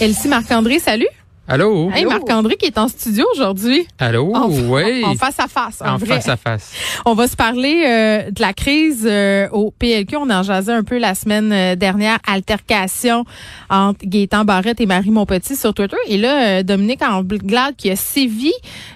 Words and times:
Elsie 0.00 0.28
Marc-André, 0.28 0.78
salut. 0.78 1.06
Allô? 1.48 1.90
Hey, 1.92 2.04
Marc-André 2.04 2.56
qui 2.56 2.66
est 2.66 2.78
en 2.78 2.86
studio 2.86 3.26
aujourd'hui. 3.34 3.84
Allô? 3.98 4.32
En, 4.36 4.48
oui. 4.48 5.04
en 5.04 5.14
face 5.16 5.40
à 5.40 5.48
face. 5.48 5.82
En, 5.82 5.94
En 5.94 5.96
vrai. 5.96 6.06
face 6.20 6.28
à 6.28 6.36
face. 6.36 6.72
On 7.04 7.14
va 7.14 7.26
se 7.26 7.34
parler 7.34 7.82
euh, 7.86 8.30
de 8.30 8.40
la 8.40 8.52
crise 8.52 9.04
euh, 9.04 9.48
au 9.50 9.72
PLQ. 9.72 10.16
On 10.16 10.30
en 10.30 10.44
jasait 10.44 10.72
un 10.72 10.84
peu 10.84 10.96
la 10.98 11.16
semaine 11.16 11.52
euh, 11.52 11.74
dernière. 11.74 12.18
Altercation 12.26 13.24
entre 13.68 13.98
Gaétan 14.04 14.44
Barrette 14.44 14.80
et 14.80 14.86
Marie 14.86 15.10
Monpetit 15.10 15.56
sur 15.56 15.74
Twitter. 15.74 15.96
Et 16.06 16.18
là, 16.18 16.60
euh, 16.60 16.62
Dominique 16.62 17.02
Anglade 17.02 17.74
qui 17.76 17.90
a 17.90 17.96
sévi, 17.96 18.52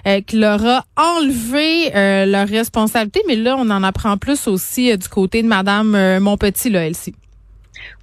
euh, 0.07 0.21
qui 0.21 0.37
leur 0.37 0.65
a 0.65 0.85
enlevé 0.95 1.93
euh, 1.93 2.25
leur 2.25 2.47
responsabilité. 2.47 3.21
Mais 3.27 3.35
là, 3.35 3.57
on 3.59 3.69
en 3.69 3.83
apprend 3.83 4.15
plus 4.17 4.47
aussi 4.47 4.91
euh, 4.91 4.95
du 4.97 5.09
côté 5.09 5.43
de 5.43 5.47
Madame 5.47 5.93
euh, 5.93 6.19
Monpetit, 6.21 6.69
là, 6.69 6.85
Elsie. 6.87 7.13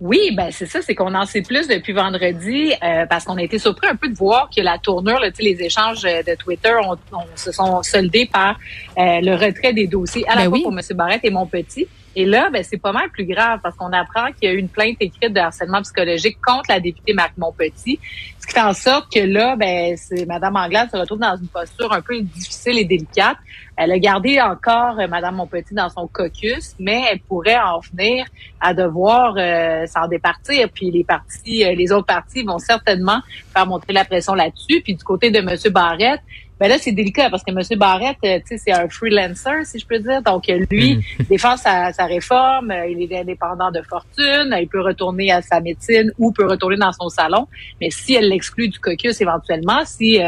Oui, 0.05 0.33
ben 0.36 0.50
c'est 0.50 0.67
ça, 0.67 0.83
c'est 0.83 0.97
qu'on 0.97 1.14
en 1.14 1.27
sait 1.27 1.42
plus 1.42 1.69
depuis 1.69 1.92
vendredi 1.92 2.72
euh, 2.83 3.06
parce 3.06 3.25
qu'on 3.25 3.36
a 3.36 3.42
été 3.45 3.61
surpris 3.61 3.86
un 3.86 3.95
peu 3.95 4.09
de 4.09 4.17
voir 4.17 4.50
que 4.55 4.61
la 4.61 4.77
tournure, 4.78 5.20
là, 5.20 5.28
les 5.39 5.62
échanges 5.62 6.05
euh, 6.05 6.25
de 6.25 6.34
Twitter 6.34 6.72
ont, 6.84 6.94
ont- 7.17 7.25
se 7.36 7.53
sont 7.53 7.84
soldés 7.84 8.27
par 8.27 8.59
euh, 8.98 9.20
le 9.20 9.34
retrait 9.36 9.72
des 9.72 9.86
dossiers 9.86 10.28
à 10.28 10.34
la 10.34 10.42
Ben 10.42 10.50
fois 10.50 10.59
pour 10.62 10.72
M. 10.72 10.81
Barrette 10.97 11.20
et 11.22 11.31
mon 11.31 11.47
petit. 11.47 11.86
Et 12.17 12.27
là, 12.27 12.50
ben, 12.53 12.64
c'est 12.64 12.78
pas 12.78 12.91
mal 12.92 13.11
plus 13.11 13.25
grave 13.25 13.61
parce 13.62 13.77
qu'on 13.77 13.92
apprend 13.92 14.27
qu'il 14.33 14.48
y 14.48 14.53
a 14.53 14.55
eu 14.55 14.59
une 14.59 14.69
plainte 14.69 14.97
écrite 14.98 15.33
de 15.33 15.39
harcèlement 15.39 15.81
psychologique 15.83 16.37
contre 16.44 16.64
la 16.69 16.81
députée 16.81 17.14
Marc 17.14 17.39
Monpetit, 17.39 18.00
ce 18.41 18.47
qui 18.47 18.53
fait 18.53 18.61
en 18.61 18.75
sorte 18.75 19.11
que 19.14 19.20
là, 19.20 19.55
ben, 19.56 19.97
c'est 19.97 20.27
Mme 20.27 20.56
Anglade 20.56 20.91
se 20.91 20.97
retrouve 20.97 21.20
dans 21.20 21.37
une 21.37 21.47
posture 21.48 21.92
un 21.92 22.03
peu 22.03 22.20
difficile 22.20 22.77
et 22.78 22.84
délicate. 22.84 23.37
Elle 23.83 23.92
a 23.92 23.98
gardé 23.98 24.41
encore 24.41 24.98
euh, 25.00 25.08
Mme 25.08 25.34
Monpetit 25.34 25.75
dans 25.75 25.88
son 25.88 26.06
caucus, 26.06 26.75
mais 26.78 27.02
elle 27.11 27.20
pourrait 27.20 27.58
en 27.58 27.80
venir 27.80 28.25
à 28.61 28.75
devoir 28.75 29.34
euh, 29.36 29.86
s'en 29.86 30.06
départir. 30.06 30.69
Puis 30.72 30.91
les 30.91 31.02
partis, 31.02 31.64
euh, 31.64 31.75
les 31.75 31.91
autres 31.91 32.06
partis 32.06 32.44
vont 32.44 32.58
certainement 32.58 33.20
faire 33.53 33.66
monter 33.66 33.92
la 33.92 34.05
pression 34.05 34.34
là-dessus. 34.34 34.80
Puis 34.83 34.94
du 34.94 35.03
côté 35.03 35.30
de 35.30 35.38
M. 35.38 35.72
Barrette, 35.72 36.20
ben 36.62 36.69
là, 36.69 36.78
c'est 36.78 36.92
délicat 36.92 37.28
parce 37.28 37.42
que 37.42 37.50
M. 37.50 37.77
Barrette, 37.77 38.19
euh, 38.25 38.38
tu 38.38 38.56
sais, 38.56 38.58
c'est 38.58 38.70
un 38.70 38.88
freelancer, 38.88 39.65
si 39.65 39.81
je 39.81 39.84
peux 39.84 39.99
dire. 39.99 40.22
Donc, 40.22 40.49
euh, 40.49 40.64
lui, 40.70 41.04
il 41.19 41.26
défend 41.28 41.56
sa, 41.56 41.93
sa 41.93 42.04
réforme, 42.04 42.70
euh, 42.70 42.87
il 42.87 43.03
est 43.03 43.19
indépendant 43.19 43.72
de 43.72 43.82
fortune, 43.82 44.56
il 44.56 44.69
peut 44.69 44.81
retourner 44.81 45.32
à 45.32 45.43
sa 45.43 45.60
médecine 45.60 46.12
ou 46.19 46.31
peut 46.31 46.47
retourner 46.47 46.76
dans 46.76 46.93
son 46.93 47.09
salon. 47.09 47.49
Mais 47.81 47.91
si 47.91 48.14
elle 48.14 48.28
l'exclut 48.28 48.69
du 48.69 48.78
caucus 48.78 49.20
éventuellement, 49.20 49.84
si 49.84 50.20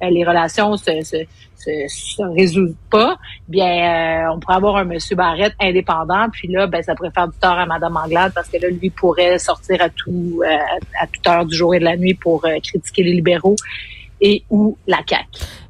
les 0.00 0.24
relations 0.24 0.76
se, 0.76 1.02
se, 1.02 1.16
se, 1.60 1.70
se 1.88 2.22
résolvent 2.34 2.74
pas, 2.90 3.18
bien, 3.48 3.66
euh, 3.66 4.32
on 4.34 4.40
pourrait 4.40 4.56
avoir 4.56 4.76
un 4.76 4.84
monsieur 4.84 5.16
Barrette 5.16 5.54
indépendant, 5.60 6.28
puis 6.32 6.48
là, 6.48 6.66
ben, 6.66 6.82
ça 6.82 6.94
pourrait 6.94 7.10
faire 7.14 7.28
du 7.28 7.38
tort 7.38 7.58
à 7.58 7.66
Madame 7.66 7.96
Anglade 7.96 8.32
parce 8.34 8.48
que 8.48 8.56
là, 8.58 8.68
lui 8.68 8.90
pourrait 8.90 9.38
sortir 9.38 9.82
à 9.82 9.88
tout, 9.88 10.42
euh, 10.44 10.56
à 11.00 11.06
toute 11.06 11.26
heure 11.26 11.46
du 11.46 11.56
jour 11.56 11.74
et 11.74 11.78
de 11.78 11.84
la 11.84 11.96
nuit 11.96 12.14
pour 12.14 12.44
euh, 12.44 12.58
critiquer 12.62 13.02
les 13.02 13.12
libéraux 13.12 13.56
et 14.20 14.42
ou 14.50 14.76
la 14.86 14.98
CAQ. 15.08 15.24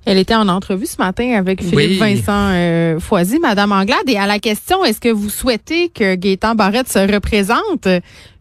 Elle 0.06 0.18
était 0.18 0.34
en 0.34 0.48
entrevue 0.48 0.86
ce 0.86 0.96
matin 0.98 1.34
avec 1.36 1.62
Philippe 1.62 1.76
Oui. 1.76 1.98
Vincent 1.98 2.52
euh, 2.52 2.98
Foisy, 2.98 3.38
Madame 3.38 3.70
Anglade, 3.70 4.08
et 4.08 4.16
à 4.16 4.26
la 4.26 4.38
question 4.38 4.84
est-ce 4.84 5.00
que 5.00 5.10
vous 5.10 5.28
souhaitez 5.28 5.90
que 5.90 6.14
Gaétan 6.14 6.54
Barrette 6.54 6.88
se 6.88 6.98
représente, 6.98 7.86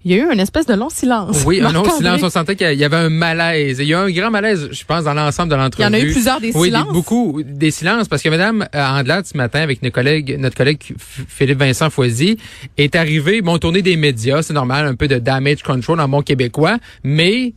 il 0.06 0.12
y 0.12 0.14
a 0.14 0.18
eu 0.24 0.32
une 0.32 0.40
espèce 0.40 0.66
de 0.66 0.74
long 0.74 0.90
silence. 0.90 1.44
Oui, 1.46 1.60
un 1.60 1.74
long 1.74 1.84
silence. 1.84 2.24
On 2.24 2.30
sentait 2.30 2.56
qu'il 2.56 2.74
y 2.74 2.84
avait 2.86 2.96
un 2.96 3.10
malaise. 3.10 3.82
Et 3.82 3.84
il 3.84 3.90
y 3.90 3.94
a 3.94 4.00
un 4.00 4.10
grand 4.10 4.32
malaise, 4.32 4.70
je 4.72 4.86
pense, 4.86 5.04
dans 5.04 5.14
l'ensemble 5.14 5.52
de 5.52 5.56
l'entrevue. 5.56 5.84
Il 5.84 5.86
y 5.86 5.90
en 5.90 5.94
a 5.94 6.00
eu 6.00 6.12
plusieurs 6.12 6.40
des 6.40 6.56
oui, 6.56 6.70
silences. 6.70 6.94
beaucoup 6.94 7.42
des 7.44 7.72
silences 7.72 8.08
parce 8.08 8.22
que 8.22 8.30
Madame 8.30 8.66
euh, 8.74 8.86
Andelade 8.86 9.26
ce 9.26 9.36
matin 9.36 9.60
avec 9.60 9.84
nos 9.84 9.92
collègues, 9.92 10.38
notre 10.40 10.56
collègue 10.56 10.82
Philippe 10.98 11.60
Vincent 11.60 11.90
Foisy 11.90 12.38
est 12.78 12.96
arrivé, 12.96 13.42
bon, 13.42 13.58
tourné 13.58 13.82
des 13.82 13.98
médias, 13.98 14.42
c'est 14.42 14.54
normal, 14.54 14.88
un 14.88 14.96
peu 14.96 15.10
de 15.10 15.20
damage 15.20 15.64
control 15.64 16.00
en 16.00 16.08
bon 16.08 16.22
québécois, 16.22 16.78
mais 17.04 17.54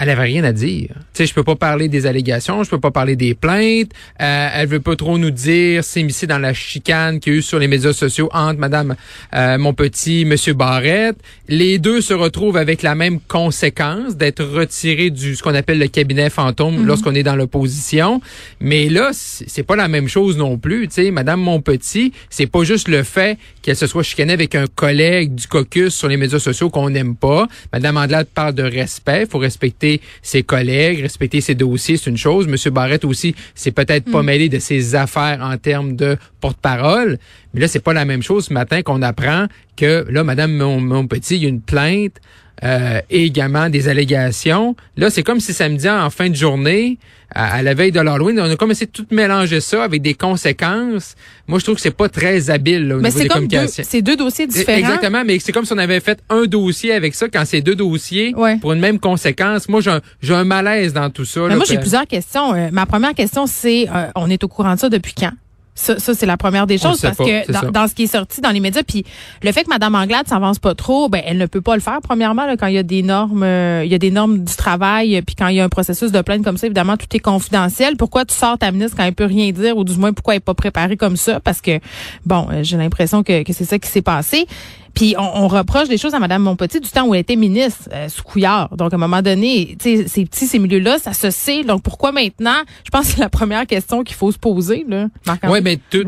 elle 0.00 0.10
avait 0.10 0.22
rien 0.22 0.42
à 0.42 0.52
dire. 0.52 0.88
Tu 0.88 0.94
sais, 1.12 1.26
je 1.26 1.34
peux 1.34 1.44
pas 1.44 1.54
parler 1.54 1.88
des 1.88 2.06
allégations, 2.06 2.64
je 2.64 2.70
peux 2.70 2.80
pas 2.80 2.90
parler 2.90 3.14
des 3.14 3.34
plaintes. 3.34 3.90
Euh, 4.20 4.48
elle 4.52 4.66
veut 4.66 4.80
pas 4.80 4.96
trop 4.96 5.18
nous 5.18 5.30
dire 5.30 5.84
s'immiscer 5.84 6.26
dans 6.26 6.40
la 6.40 6.52
chicane 6.52 7.20
qu'il 7.20 7.32
y 7.32 7.36
a 7.36 7.38
eu 7.38 7.42
sur 7.42 7.60
les 7.60 7.68
médias 7.68 7.92
sociaux 7.92 8.28
entre 8.32 8.58
Madame 8.58 8.96
euh, 9.34 9.56
mon 9.56 9.72
petit 9.72 10.24
Monsieur 10.24 10.52
Barrette. 10.52 11.16
Les 11.48 11.78
deux 11.78 12.00
se 12.00 12.12
retrouvent 12.12 12.56
avec 12.56 12.82
la 12.82 12.96
même 12.96 13.20
conséquence 13.20 14.16
d'être 14.16 14.42
retirés 14.42 15.10
du 15.10 15.36
ce 15.36 15.42
qu'on 15.44 15.54
appelle 15.54 15.78
le 15.78 15.86
cabinet 15.86 16.28
fantôme 16.28 16.86
lorsqu'on 16.86 17.14
est 17.14 17.22
dans 17.22 17.36
l'opposition. 17.36 18.20
Mais 18.58 18.88
là, 18.88 19.10
c'est 19.12 19.62
pas 19.62 19.76
la 19.76 19.86
même 19.86 20.08
chose 20.08 20.36
non 20.36 20.58
plus. 20.58 20.88
Tu 20.88 20.94
sais, 20.94 21.10
Madame 21.12 21.40
Monpetit, 21.40 22.12
c'est 22.30 22.46
pas 22.46 22.64
juste 22.64 22.88
le 22.88 23.04
fait 23.04 23.38
qu'elle 23.62 23.76
se 23.76 23.86
soit 23.86 24.02
chicanée 24.02 24.32
avec 24.32 24.56
un 24.56 24.66
collègue 24.66 25.36
du 25.36 25.46
caucus 25.46 25.94
sur 25.94 26.08
les 26.08 26.16
médias 26.16 26.40
sociaux 26.40 26.68
qu'on 26.68 26.90
n'aime 26.90 27.14
pas. 27.14 27.46
Madame 27.72 27.96
Andelade 27.96 28.26
parle 28.34 28.54
de 28.54 28.64
respect. 28.64 29.26
faut 29.30 29.38
respecter 29.38 29.83
ses 30.22 30.42
collègues, 30.42 31.00
respecter 31.00 31.40
ses 31.40 31.54
dossiers, 31.54 31.96
c'est 31.96 32.10
une 32.10 32.16
chose. 32.16 32.46
Monsieur 32.46 32.70
Barrette 32.70 33.04
aussi, 33.04 33.34
c'est 33.54 33.72
peut-être 33.72 34.10
pas 34.10 34.22
mêlé 34.22 34.48
de 34.48 34.58
ses 34.58 34.94
affaires 34.94 35.40
en 35.42 35.56
termes 35.56 35.96
de 35.96 36.16
porte-parole. 36.40 37.18
Mais 37.52 37.60
là, 37.60 37.68
c'est 37.68 37.82
pas 37.82 37.92
la 37.92 38.04
même 38.04 38.22
chose 38.22 38.46
ce 38.46 38.52
matin 38.52 38.82
qu'on 38.82 39.02
apprend 39.02 39.46
que 39.76 40.06
là, 40.08 40.24
Madame 40.24 40.56
Mon, 40.56 40.80
Monpetit, 40.80 41.36
il 41.36 41.42
y 41.42 41.46
a 41.46 41.48
une 41.48 41.60
plainte 41.60 42.20
euh, 42.64 43.00
et 43.10 43.24
également 43.24 43.68
des 43.68 43.88
allégations. 43.88 44.74
Là, 44.96 45.10
c'est 45.10 45.22
comme 45.22 45.40
si 45.40 45.52
samedi 45.52 45.88
en 45.88 46.08
fin 46.10 46.30
de 46.30 46.34
journée, 46.34 46.98
à, 47.34 47.56
à 47.56 47.62
la 47.62 47.74
veille 47.74 47.90
de 47.92 48.00
l'Halloween, 48.00 48.38
on 48.40 48.50
a 48.50 48.56
comme 48.56 48.70
essayé 48.70 48.86
de 48.86 48.92
tout 48.92 49.06
mélanger 49.10 49.60
ça 49.60 49.82
avec 49.82 50.02
des 50.02 50.14
conséquences. 50.14 51.14
Moi, 51.48 51.58
je 51.58 51.64
trouve 51.64 51.74
que 51.76 51.80
c'est 51.80 51.90
pas 51.90 52.08
très 52.08 52.48
habile 52.50 52.88
là, 52.88 52.96
au 52.96 53.00
Mais 53.00 53.08
niveau 53.08 53.18
c'est 53.18 53.24
des 53.24 53.28
comme 53.28 53.46
deux, 53.48 53.56
communications. 53.56 53.84
c'est 53.88 54.02
deux 54.02 54.16
dossiers 54.16 54.46
différents. 54.46 54.78
Exactement, 54.78 55.22
mais 55.26 55.38
c'est 55.40 55.52
comme 55.52 55.64
si 55.64 55.72
on 55.72 55.78
avait 55.78 56.00
fait 56.00 56.20
un 56.30 56.44
dossier 56.44 56.92
avec 56.92 57.14
ça, 57.14 57.28
quand 57.28 57.42
c'est 57.44 57.60
deux 57.60 57.74
dossiers 57.74 58.34
Ouais. 58.36 58.56
pour 58.58 58.72
une 58.72 58.80
même 58.80 58.98
conséquence. 58.98 59.68
Moi, 59.68 59.80
j'ai 59.80 59.90
un, 59.90 60.00
j'ai 60.22 60.34
un 60.34 60.44
malaise 60.44 60.92
dans 60.92 61.10
tout 61.10 61.24
ça. 61.24 61.40
Mais 61.42 61.48
là, 61.50 61.56
moi, 61.56 61.64
j'ai 61.68 61.78
plusieurs 61.78 62.06
questions. 62.06 62.54
Euh, 62.54 62.68
ma 62.72 62.86
première 62.86 63.14
question, 63.14 63.46
c'est 63.46 63.88
euh, 63.94 64.06
on 64.14 64.30
est 64.30 64.42
au 64.44 64.48
courant 64.48 64.74
de 64.74 64.80
ça 64.80 64.88
depuis 64.88 65.14
quand? 65.18 65.32
Ça, 65.74 65.98
ça 65.98 66.14
c'est 66.14 66.26
la 66.26 66.36
première 66.36 66.66
des 66.66 66.78
choses 66.78 67.00
parce 67.00 67.16
pas, 67.16 67.24
que 67.24 67.70
dans, 67.70 67.88
ce 67.88 67.94
qui 67.94 68.04
est 68.04 68.08
sorti 68.08 68.40
dans 68.40 68.50
les 68.50 68.60
médias, 68.60 68.82
puis 68.82 69.04
le 69.42 69.50
fait 69.50 69.64
que 69.64 69.70
Mme 69.70 69.94
Anglade 69.94 70.28
s'avance 70.28 70.58
pas 70.58 70.74
trop, 70.74 71.08
ben 71.08 71.20
elle 71.26 71.36
ne 71.36 71.46
peut 71.46 71.60
pas 71.60 71.74
le 71.74 71.80
faire. 71.80 71.98
Premièrement, 72.02 72.46
là, 72.46 72.56
quand 72.56 72.68
il 72.68 72.74
y 72.74 72.78
a 72.78 72.82
des 72.82 73.02
normes, 73.02 73.42
euh, 73.42 73.82
il 73.84 73.90
y 73.90 73.94
a 73.94 73.98
des 73.98 74.10
normes 74.12 74.44
du 74.44 74.54
travail, 74.54 75.20
puis 75.22 75.34
quand 75.34 75.48
il 75.48 75.56
y 75.56 75.60
a 75.60 75.64
un 75.64 75.68
processus 75.68 76.12
de 76.12 76.20
plainte 76.20 76.44
comme 76.44 76.56
ça, 76.56 76.66
évidemment 76.66 76.96
tout 76.96 77.08
est 77.12 77.20
confidentiel. 77.20 77.96
Pourquoi 77.96 78.24
tu 78.24 78.34
sors 78.34 78.56
ta 78.56 78.70
ministre 78.70 78.96
quand 78.96 79.04
elle 79.04 79.14
peut 79.14 79.24
rien 79.24 79.50
dire, 79.50 79.76
ou 79.76 79.84
du 79.84 79.96
moins 79.96 80.12
pourquoi 80.12 80.34
elle 80.34 80.38
est 80.38 80.40
pas 80.40 80.54
préparée 80.54 80.96
comme 80.96 81.16
ça? 81.16 81.40
Parce 81.40 81.60
que 81.60 81.80
bon, 82.24 82.46
euh, 82.52 82.62
j'ai 82.62 82.76
l'impression 82.76 83.22
que, 83.22 83.42
que 83.42 83.52
c'est 83.52 83.64
ça 83.64 83.78
qui 83.78 83.88
s'est 83.88 84.02
passé. 84.02 84.46
Puis 84.94 85.14
on, 85.18 85.44
on 85.44 85.48
reproche 85.48 85.88
des 85.88 85.98
choses 85.98 86.14
à 86.14 86.18
Mme 86.18 86.42
Monpetit 86.42 86.80
du 86.80 86.88
temps 86.88 87.06
où 87.06 87.14
elle 87.14 87.20
était 87.20 87.36
ministre 87.36 87.88
euh, 87.92 88.08
sous 88.08 88.22
Couillard. 88.22 88.76
Donc 88.76 88.92
à 88.92 88.96
un 88.96 88.98
moment 88.98 89.22
donné, 89.22 89.76
tu 89.80 89.96
sais, 89.96 90.08
ces 90.08 90.24
petits, 90.24 90.46
ces 90.46 90.58
milieux-là, 90.58 90.98
ça 90.98 91.12
se 91.12 91.30
sait. 91.30 91.64
Donc 91.64 91.82
pourquoi 91.82 92.12
maintenant? 92.12 92.62
Je 92.84 92.90
pense 92.90 93.06
que 93.06 93.12
c'est 93.14 93.20
la 93.20 93.28
première 93.28 93.66
question 93.66 94.04
qu'il 94.04 94.16
faut 94.16 94.30
se 94.30 94.38
poser 94.38 94.84
là. 94.88 95.08
Oui, 95.48 95.60
mais 95.62 95.78
tout, 95.90 96.04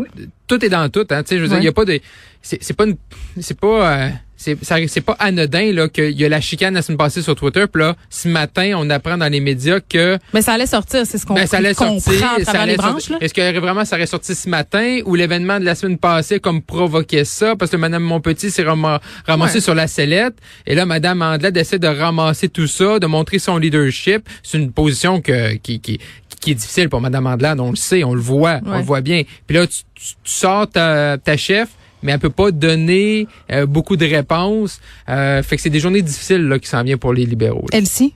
tout 0.47 0.65
est 0.65 0.69
dans 0.69 0.88
tout. 0.88 1.06
Hein, 1.11 1.23
tu 1.23 1.31
sais, 1.31 1.37
je 1.38 1.43
veux 1.43 1.49
dire, 1.49 1.59
il 1.59 1.65
y 1.65 1.69
a 1.69 1.73
pas 1.73 1.85
de. 1.85 2.00
C'est 2.61 2.73
pas 2.77 2.85
une- 2.85 2.97
c'est 3.41 3.59
pas 3.59 3.93
euh, 3.93 4.09
c'est 4.37 5.01
pas 5.01 5.17
anodin 5.19 5.73
là 5.73 5.89
qu'il 5.89 6.11
y 6.21 6.25
a 6.25 6.29
la 6.29 6.41
chicane 6.43 6.75
la 6.75 6.83
semaine 6.83 6.99
passée 6.99 7.23
sur 7.23 7.35
Twitter 7.35 7.65
puis 7.73 7.83
là 7.83 7.97
ce 8.11 8.29
matin 8.29 8.73
on 8.77 8.89
apprend 8.91 9.17
dans 9.17 9.29
les 9.33 9.41
médias 9.41 9.81
que 9.81 10.19
Mais 10.35 10.43
ça 10.43 10.53
allait 10.53 10.67
sortir, 10.67 11.05
c'est 11.07 11.17
ce 11.19 11.25
qu'on 11.27 11.35
ben, 11.35 11.47
ça 11.47 11.57
allait 11.57 11.73
sortir, 11.75 12.13
allait 12.55 12.77
sortir. 12.77 13.17
Est-ce 13.21 13.33
que 13.35 13.59
vraiment 13.59 13.85
ça 13.85 13.97
aurait 13.97 14.07
sorti 14.07 14.35
ce 14.35 14.49
matin 14.49 15.01
ou 15.07 15.15
l'événement 15.15 15.59
de 15.59 15.65
la 15.65 15.75
semaine 15.75 15.97
passée 15.99 16.39
comme 16.39 16.61
provoquait 16.63 17.25
ça? 17.25 17.57
Parce 17.57 17.71
que 17.71 17.77
Madame 17.79 18.03
Monpetit 18.03 18.51
s'est 18.51 18.63
rama- 18.63 19.01
ramassée 19.27 19.55
Ouais. 19.57 19.61
sur 19.63 19.75
la 19.75 19.87
sellette 19.89 20.37
et 20.67 20.75
là 20.75 20.85
Madame 20.87 21.23
Andelade 21.23 21.57
essaie 21.57 21.79
de 21.79 21.89
ramasser 21.89 22.49
tout 22.51 22.67
ça, 22.67 22.99
de 22.99 23.07
montrer 23.07 23.39
son 23.39 23.57
leadership. 23.57 24.29
C'est 24.43 24.59
une 24.59 24.71
position 24.71 25.21
que 25.23 25.55
qui, 25.55 25.81
qui 25.81 25.99
qui 26.41 26.51
est 26.51 26.55
difficile 26.55 26.89
pour 26.91 27.01
Madame 27.01 27.27
Andelade, 27.27 27.59
on 27.59 27.71
le 27.71 27.77
sait, 27.77 28.05
on 28.05 28.15
le 28.15 28.21
voit, 28.21 28.61
on 28.67 28.77
le 28.79 28.85
voit 28.85 29.01
bien. 29.01 29.23
Puis 29.47 29.57
là 29.57 29.67
tu, 29.67 29.79
tu- 29.95 30.15
tu 30.23 30.31
sors 30.31 30.69
ta, 30.71 31.17
ta 31.19 31.37
chef 31.39 31.71
mais 32.06 32.12
elle 32.12 32.20
peut 32.20 32.31
pas 32.31 32.53
donner 32.53 33.26
euh, 33.50 33.67
beaucoup 33.67 33.97
de 33.97 34.06
réponses. 34.06 34.81
Euh, 35.08 35.43
fait 35.43 35.56
que 35.56 35.62
c'est 35.62 35.70
des 35.70 35.81
journées 35.81 36.03
difficiles 36.03 36.47
là 36.47 36.58
qui 36.58 36.69
s'en 36.69 36.82
viennent 36.82 36.99
pour 36.99 37.12
les 37.12 37.26
libéraux. 37.26 37.67
Elsie? 37.73 38.14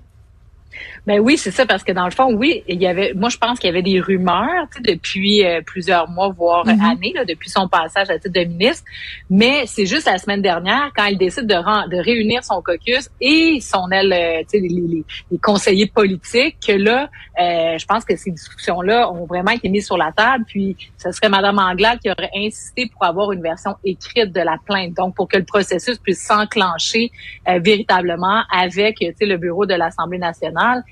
Ben 1.07 1.19
oui, 1.21 1.37
c'est 1.39 1.51
ça, 1.51 1.65
parce 1.67 1.83
que 1.83 1.93
dans 1.93 2.05
le 2.05 2.11
fond, 2.11 2.33
oui, 2.35 2.63
il 2.69 2.81
y 2.81 2.87
avait, 2.87 3.13
moi 3.15 3.29
je 3.31 3.39
pense 3.39 3.59
qu'il 3.59 3.69
y 3.69 3.71
avait 3.71 3.83
des 3.83 4.01
rumeurs 4.01 4.67
depuis 4.83 5.45
euh, 5.45 5.61
plusieurs 5.65 6.09
mois, 6.11 6.29
voire 6.29 6.67
Mhm. 6.67 6.81
années, 6.83 7.13
là, 7.15 7.25
depuis 7.25 7.49
son 7.49 7.69
passage 7.69 8.11
à 8.11 8.19
titre 8.19 8.35
de 8.35 8.45
ministre. 8.45 8.85
Mais 9.31 9.65
c'est 9.67 9.87
juste 9.87 10.07
la 10.07 10.19
semaine 10.19 10.43
dernière, 10.43 10.91
quand 10.97 11.07
il 11.07 11.17
décide 11.19 11.47
de, 11.47 11.55
de 11.55 11.97
réunir 12.03 12.45
son 12.45 12.61
caucus 12.63 13.09
et 13.21 13.61
son 13.61 13.91
aile, 13.91 14.13
euh, 14.13 14.41
tu 14.43 14.59
sais, 14.59 14.61
les, 14.61 14.69
les- 14.69 15.05
les 15.31 15.39
conseillers 15.39 15.87
politiques, 15.87 16.57
que 16.67 16.73
là, 16.73 17.09
euh, 17.41 17.79
je 17.79 17.87
pense 17.87 18.05
que 18.05 18.15
ces 18.17 18.31
discussions-là 18.31 19.11
ont 19.11 19.25
vraiment 19.27 19.53
été 19.53 19.69
mises 19.69 19.87
sur 19.87 19.97
la 19.97 20.13
table. 20.13 20.45
Puis, 20.47 20.77
ce 20.99 21.11
serait 21.13 21.29
Madame 21.29 21.59
Anglade 21.59 21.99
qui 22.01 22.11
aurait 22.11 22.31
insisté 22.37 22.87
pour 22.93 23.05
avoir 23.05 23.33
une 23.33 23.43
version 23.43 23.75
écrite 23.85 24.33
de 24.33 24.41
la 24.41 24.57
plainte, 24.65 24.95
donc 24.95 25.15
pour 25.15 25.29
que 25.29 25.39
le 25.39 25.45
processus 25.45 25.99
puisse 25.99 26.21
s'enclencher 26.23 27.11
euh, 27.49 27.59
véritablement 27.59 28.43
avec, 28.53 28.97
tu 28.99 29.07
sais, 29.19 29.27
le 29.27 29.37
bureau 29.39 29.65
de 29.67 29.75
l'Assemblée 29.75 30.19
nationale. 30.19 30.83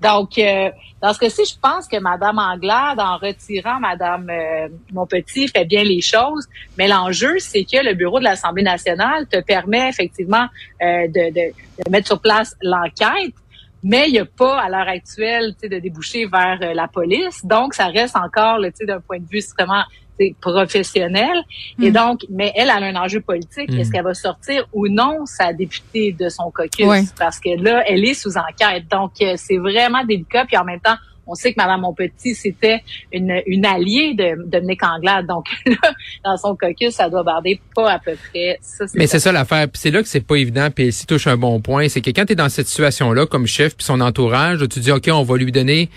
Donc, 0.00 0.38
euh, 0.38 0.70
dans 1.02 1.12
ce 1.12 1.18
cas-ci, 1.18 1.44
je 1.44 1.58
pense 1.60 1.88
que 1.88 1.98
Madame 1.98 2.38
Anglade, 2.38 3.00
en 3.00 3.16
retirant 3.16 3.80
Madame 3.80 4.28
euh, 4.30 4.68
Monpetit, 4.92 5.48
fait 5.48 5.64
bien 5.64 5.82
les 5.82 6.00
choses. 6.00 6.46
Mais 6.76 6.88
l'enjeu, 6.88 7.38
c'est 7.38 7.64
que 7.64 7.84
le 7.84 7.94
bureau 7.94 8.18
de 8.18 8.24
l'Assemblée 8.24 8.62
nationale 8.62 9.26
te 9.26 9.40
permet 9.40 9.88
effectivement 9.88 10.46
euh, 10.82 11.08
de, 11.08 11.30
de, 11.30 11.52
de 11.84 11.90
mettre 11.90 12.06
sur 12.06 12.20
place 12.20 12.54
l'enquête, 12.62 13.34
mais 13.82 14.04
il 14.08 14.12
n'y 14.12 14.18
a 14.18 14.24
pas 14.24 14.60
à 14.60 14.68
l'heure 14.68 14.88
actuelle 14.88 15.54
de 15.62 15.78
déboucher 15.78 16.26
vers 16.26 16.58
euh, 16.62 16.74
la 16.74 16.88
police. 16.88 17.44
Donc, 17.44 17.74
ça 17.74 17.86
reste 17.86 18.16
encore, 18.16 18.58
là, 18.58 18.70
tu 18.70 18.78
sais, 18.78 18.86
d'un 18.86 19.00
point 19.00 19.18
de 19.18 19.28
vue 19.28 19.40
sais, 20.18 20.34
professionnel. 20.40 21.42
Et 21.80 21.90
Mm. 21.90 21.94
donc, 21.94 22.20
mais 22.30 22.52
elle, 22.54 22.70
elle 22.76 22.84
a 22.84 22.86
un 22.86 22.96
enjeu 22.96 23.20
politique. 23.20 23.70
Mm. 23.70 23.78
Est-ce 23.78 23.90
qu'elle 23.90 24.04
va 24.04 24.14
sortir 24.14 24.66
ou 24.72 24.88
non 24.88 25.26
sa 25.26 25.52
députée 25.52 26.12
de 26.12 26.28
son 26.28 26.50
caucus? 26.50 26.86
Ouais. 26.86 27.02
Parce 27.18 27.38
que 27.40 27.50
là, 27.62 27.82
elle 27.86 28.04
est 28.04 28.14
sous 28.14 28.36
enquête. 28.36 28.84
Donc, 28.90 29.12
euh, 29.22 29.34
c'est 29.36 29.58
vraiment 29.58 30.04
délicat. 30.04 30.44
Puis 30.46 30.56
en 30.56 30.64
même 30.64 30.80
temps, 30.80 30.96
on 31.28 31.34
sait 31.34 31.52
que 31.52 31.60
Mme 31.60 31.82
Monpetit, 31.82 32.34
c'était 32.34 32.82
une, 33.12 33.40
une 33.46 33.66
alliée 33.66 34.14
de 34.14 34.42
Dominique 34.46 34.82
Anglade. 34.82 35.26
Donc 35.26 35.46
là, 35.66 35.92
dans 36.24 36.36
son 36.36 36.56
caucus, 36.56 36.94
ça 36.94 37.08
doit 37.08 37.22
barder 37.22 37.60
pas 37.74 37.92
à 37.92 37.98
peu 37.98 38.16
près. 38.30 38.58
Ça, 38.62 38.86
Mais 38.94 39.06
c'est 39.06 39.20
ça 39.20 39.30
l'affaire. 39.30 39.68
Puis 39.68 39.80
c'est 39.80 39.90
là 39.90 40.02
que 40.02 40.08
c'est 40.08 40.26
pas 40.26 40.36
évident. 40.36 40.68
Puis 40.74 40.92
si 40.92 41.06
touche 41.06 41.26
un 41.26 41.36
bon 41.36 41.60
point, 41.60 41.88
c'est 41.88 42.00
que 42.00 42.10
quand 42.10 42.24
tu 42.24 42.32
es 42.32 42.36
dans 42.36 42.48
cette 42.48 42.66
situation-là, 42.66 43.26
comme 43.26 43.46
chef, 43.46 43.76
puis 43.76 43.84
son 43.84 44.00
entourage, 44.00 44.66
tu 44.68 44.80
dis, 44.80 44.90
OK, 44.90 45.08
on 45.12 45.22
va 45.22 45.36
lui 45.36 45.52
donner... 45.52 45.88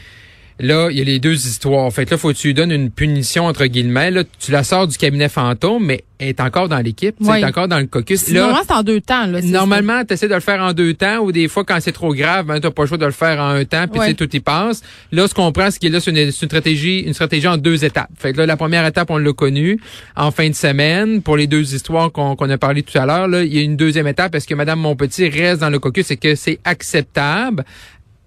Là, 0.62 0.90
il 0.92 0.98
y 1.00 1.02
a 1.02 1.04
les 1.04 1.20
deux 1.20 1.48
histoires. 1.48 1.92
Fait 1.92 2.06
que 2.06 2.12
là, 2.12 2.18
faut 2.20 2.30
que 2.30 2.38
tu 2.38 2.48
lui 2.48 2.54
donnes 2.54 2.72
une 2.72 2.92
punition, 2.92 3.46
entre 3.46 3.66
guillemets. 3.66 4.12
Là, 4.12 4.24
tu 4.40 4.52
la 4.52 4.64
sors 4.64 4.88
du 4.88 4.96
cabinet 4.96 5.28
fantôme, 5.28 5.84
mais 5.84 6.04
elle 6.20 6.28
est 6.28 6.40
encore 6.40 6.70
dans 6.70 6.78
l'équipe. 6.78 7.16
Oui. 7.20 7.30
Elle 7.36 7.44
est 7.44 7.48
encore 7.48 7.68
dans 7.68 7.80
le 7.80 7.88
caucus. 7.88 8.30
Là, 8.30 8.42
Normalement, 8.42 8.64
c'est 8.68 8.74
en 8.76 8.84
deux 8.84 9.02
temps. 9.02 9.26
Là, 9.26 9.42
Normalement, 9.42 10.06
tu 10.06 10.14
essaies 10.14 10.28
de 10.28 10.36
le 10.36 10.40
faire 10.40 10.62
en 10.62 10.74
deux 10.74 10.94
temps 10.94 11.18
ou 11.18 11.32
des 11.32 11.48
fois, 11.48 11.64
quand 11.64 11.80
c'est 11.82 11.92
trop 11.92 12.14
grave, 12.14 12.46
ben, 12.46 12.60
tu 12.60 12.70
pas 12.70 12.84
le 12.84 12.88
choix 12.88 13.00
de 13.00 13.06
le 13.06 13.12
faire 13.12 13.40
en 13.40 13.50
un 13.50 13.66
temps, 13.66 13.88
puis 13.88 14.00
sais, 14.02 14.14
tout 14.14 14.30
y 14.36 14.40
passe. 14.40 14.84
Là, 15.12 15.28
ce 15.28 15.34
qu'on 15.34 15.52
prend, 15.52 15.72
c'est 15.72 15.82
que 15.82 15.88
là, 15.88 16.00
c'est 16.00 16.12
une, 16.12 16.32
stratégie 16.32 17.00
une 17.00 17.16
stratégie 17.16 17.48
en 17.48 17.58
deux 17.58 17.84
étapes. 17.84 18.12
Fait 18.20 18.32
que 18.32 18.38
là, 18.38 18.46
la 18.46 18.56
première 18.56 18.86
étape, 18.86 19.10
on 19.10 19.18
l'a 19.18 19.34
connue 19.34 19.80
en 20.16 20.30
fin 20.30 20.48
de 20.48 20.54
semaine. 20.54 21.24
Pour 21.24 21.38
les 21.38 21.48
deux 21.48 21.74
histoires 21.74 22.12
qu'on 22.12 22.36
a 22.36 22.58
parlé 22.60 22.84
tout 22.84 22.96
à 23.00 23.08
l'heure, 23.08 23.28
là, 23.28 23.44
il 23.44 23.52
y 23.52 23.58
a 23.58 23.64
une 23.64 23.78
deuxième 23.78 24.06
étape. 24.06 24.36
Est-ce 24.36 24.48
que 24.48 24.54
Madame 24.54 24.80
Monpetit 24.80 25.28
reste 25.28 25.62
dans 25.62 25.72
le 25.72 25.80
caucus? 25.80 26.12
Et 26.12 26.18
que 26.18 26.36
c'est 26.36 26.60
acceptable? 26.64 27.66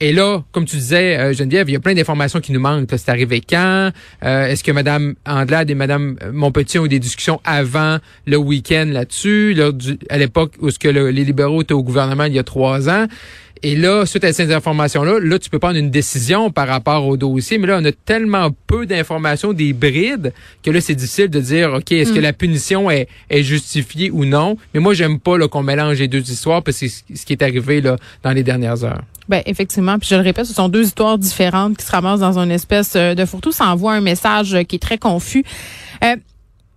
Et 0.01 0.13
là, 0.13 0.43
comme 0.53 0.65
tu 0.65 0.77
disais, 0.77 1.17
euh, 1.19 1.33
Geneviève, 1.33 1.69
il 1.71 1.73
y 1.73 1.77
a 1.77 1.81
plein 1.81 1.95
d'informations 1.95 2.41
qui 2.41 2.53
nous 2.53 2.61
manquent. 2.61 2.89
C'est 2.97 3.09
arrivé 3.11 3.41
quand? 3.41 3.91
Euh, 4.25 4.47
Est-ce 4.49 4.65
que 4.65 4.73
Mme 4.73 5.15
Andelade 5.25 5.71
et 5.71 5.75
Mme 5.75 6.17
Monpetit 6.33 6.79
ont 6.81 6.85
eu 6.87 6.89
des 6.89 6.99
discussions 6.99 7.41
avant 7.45 7.99
le 8.27 8.37
week-end 8.37 8.87
là-dessus, 8.91 9.57
à 10.11 10.19
l'époque 10.19 10.55
où 10.61 10.71
ce 10.71 10.79
que 10.79 10.89
le- 10.89 11.11
les 11.11 11.25
libéraux 11.25 11.63
étaient 11.63 11.75
au 11.75 11.83
gouvernement 11.85 12.25
il 12.25 12.35
y 12.35 12.39
a 12.41 12.45
trois 12.45 12.89
ans? 12.91 13.07
Et 13.63 13.77
là, 13.77 14.05
suite 14.05 14.25
à 14.25 14.33
ces 14.33 14.53
informations-là, 14.53 15.19
là, 15.21 15.39
tu 15.39 15.49
peux 15.49 15.59
prendre 15.59 15.79
une 15.79 15.91
décision 15.91 16.51
par 16.51 16.69
rapport 16.69 17.07
au 17.07 17.17
dossier, 17.17 17.59
mais 17.59 17.67
là, 17.67 17.79
on 17.81 17.85
a 17.85 17.93
tellement 17.93 18.51
peu 18.67 18.85
d'informations, 18.85 19.53
des 19.53 19.73
brides, 19.73 20.33
que 20.63 20.71
là, 20.71 20.81
c'est 20.81 20.95
difficile 20.95 21.29
de 21.29 21.41
dire, 21.41 21.73
OK, 21.73 21.93
est-ce 21.93 22.13
que 22.13 22.21
la 22.21 22.33
punition 22.33 22.91
est, 22.91 23.09
est 23.31 23.43
justifiée 23.43 24.11
ou 24.11 24.25
non? 24.25 24.57
Mais 24.75 24.81
moi, 24.81 24.93
j'aime 24.95 25.19
pas 25.19 25.39
là, 25.39 25.49
qu'on 25.49 25.63
mélange 25.63 25.99
les 25.99 26.09
deux 26.09 26.31
histoires, 26.31 26.63
parce 26.63 26.79
que 26.79 26.89
c'est 26.89 27.17
ce 27.17 27.25
qui 27.25 27.33
est 27.33 27.43
arrivé 27.43 27.81
là, 27.81 27.97
dans 28.23 28.33
les 28.33 28.43
dernières 28.43 28.85
heures. 28.85 29.03
Ben 29.29 29.43
effectivement, 29.47 29.99
puis 29.99 30.09
je 30.11 30.17
le 30.17 30.21
répète, 30.21 30.45
ce 30.45 30.53
sont 30.53 30.69
deux 30.69 30.85
histoires 30.85 31.17
différentes 31.17 31.79
qui 31.79 31.85
se 31.85 31.91
ramassent 31.91 32.21
dans 32.21 32.39
une 32.39 32.51
espèce 32.51 32.93
euh, 32.95 33.15
de 33.15 33.25
fourre-tout. 33.25 33.53
Ça 33.53 33.67
envoie 33.67 33.95
un 33.95 34.03
message 34.03 34.55
euh, 34.55 34.63
qui 34.65 34.77
est 34.77 34.81
très 34.81 34.99
confus. 34.99 35.45
Euh, 36.03 36.17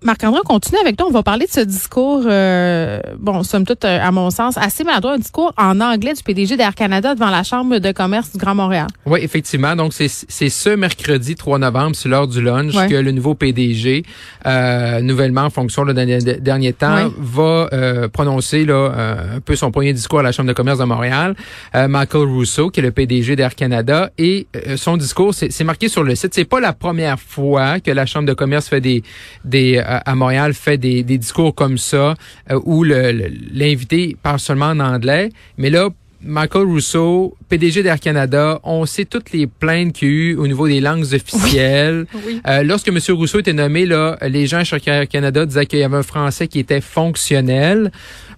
Marc-André, 0.04 0.40
on 0.46 0.48
continue 0.48 0.80
avec 0.80 0.96
toi. 0.96 1.08
On 1.10 1.12
va 1.12 1.24
parler 1.24 1.48
de 1.48 1.52
ce 1.52 1.60
discours, 1.62 2.22
euh, 2.28 3.00
bon, 3.18 3.42
somme 3.42 3.66
toute, 3.66 3.84
euh, 3.84 4.00
à 4.00 4.12
mon 4.12 4.30
sens, 4.30 4.56
assez 4.56 4.84
maladroit, 4.84 5.14
un 5.14 5.18
discours 5.18 5.52
en 5.58 5.82
anglais 5.82 6.14
du 6.14 6.22
PDG 6.22 6.56
d'Air 6.56 6.76
Canada 6.76 7.16
devant 7.16 7.32
la 7.32 7.42
Chambre 7.42 7.80
de 7.80 7.92
commerce 7.92 8.32
du 8.32 8.38
Grand 8.38 8.54
Montréal. 8.54 8.86
Oui, 9.08 9.20
effectivement. 9.24 9.76
Donc, 9.76 9.94
c'est 9.94 10.08
c'est 10.08 10.50
ce 10.50 10.70
mercredi 10.70 11.34
3 11.34 11.58
novembre, 11.58 11.96
c'est 11.96 12.10
l'heure 12.10 12.28
du 12.28 12.42
lunch, 12.44 12.76
Ouais. 12.76 12.88
que 12.88 12.94
le 12.96 13.12
nouveau 13.12 13.34
PDG, 13.34 14.04
euh, 14.46 15.02
nouvellement 15.02 15.42
en 15.42 15.50
fonction 15.50 15.84
là, 15.84 15.94
dans 15.94 16.08
les 16.08 16.20
de- 16.20 16.34
derniers 16.34 16.74
temps, 16.74 17.06
Ouais. 17.08 17.12
va 17.18 17.68
euh, 17.74 18.08
prononcer 18.08 18.66
là, 18.66 18.74
euh, 18.76 19.38
un 19.38 19.40
peu 19.40 19.56
son 19.56 19.72
premier 19.72 19.94
discours 19.94 20.20
à 20.20 20.24
la 20.24 20.32
Chambre 20.32 20.48
de 20.50 20.54
commerce 20.54 20.78
de 20.78 20.84
Montréal. 20.86 21.36
Euh, 21.76 21.88
Michael 21.88 22.28
Rousseau, 22.28 22.70
qui 22.70 22.82
est 22.82 22.84
le 22.84 22.92
PDG 22.92 23.36
d'Air 23.36 23.56
Canada, 23.56 24.12
et 24.20 24.46
son 24.76 24.96
discours, 24.96 25.34
c'est 25.34 25.64
marqué 25.64 25.88
sur 25.90 26.04
le 26.04 26.14
site. 26.14 26.36
C'est 26.36 26.46
pas 26.46 26.60
la 26.60 26.74
première 26.74 27.20
fois 27.20 27.80
que 27.80 27.90
la 27.90 28.06
Chambre 28.06 28.28
de 28.28 28.34
commerce 28.34 28.68
fait 28.68 28.80
des, 28.82 29.02
des 29.44 29.84
à 29.88 30.16
Montréal 30.16 30.54
fait 30.54 30.78
des, 30.78 31.04
des 31.04 31.18
discours 31.18 31.56
comme 31.56 31.78
ça, 31.78 32.14
euh, 32.52 32.60
où 32.66 32.84
le- 32.84 33.12
le- 33.12 33.32
l'invité 33.54 34.16
parle 34.22 34.40
seulement 34.40 34.68
en 34.68 34.80
anglais. 34.80 35.30
Mais 35.58 35.70
là, 35.70 35.90
Michael 36.22 36.64
Rousseau, 36.66 37.38
PDG 37.48 37.84
d'Air 37.84 38.00
Canada, 38.00 38.60
on 38.64 38.86
sait 38.88 39.06
toutes 39.06 39.32
les 39.32 39.46
plaintes 39.46 39.94
qu'il 39.94 40.08
y 40.08 40.12
a 40.12 40.14
eu 40.14 40.36
au 40.36 40.48
niveau 40.48 40.68
des 40.68 40.82
langues 40.82 41.06
officielles. 41.14 42.06
Oui. 42.26 42.42
Euh, 42.48 42.64
lorsque 42.64 42.88
M. 42.88 42.98
Rousseau 43.10 43.40
était 43.40 43.54
nommé, 43.54 43.86
là, 43.86 44.18
les 44.28 44.48
gens 44.48 44.64
chez 44.64 44.78
Air 44.88 45.08
Canada 45.08 45.46
disaient 45.46 45.66
qu'il 45.68 45.80
y 45.80 45.84
avait 45.84 45.98
un 45.98 46.04
français 46.04 46.48
qui 46.48 46.60
était 46.60 46.82
fonctionnel. 46.82 47.92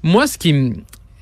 Moi, 0.04 0.28
ce 0.28 0.38
qui 0.38 0.54
me... 0.54 0.74